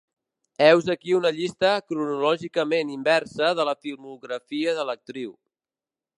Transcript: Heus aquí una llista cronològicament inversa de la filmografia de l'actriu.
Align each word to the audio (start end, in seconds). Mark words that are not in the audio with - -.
Heus 0.67 0.87
aquí 0.93 1.11
una 1.17 1.31
llista 1.35 1.73
cronològicament 1.91 2.95
inversa 2.95 3.51
de 3.61 3.67
la 3.71 3.77
filmografia 3.85 4.77
de 4.81 4.89
l'actriu. 4.91 5.37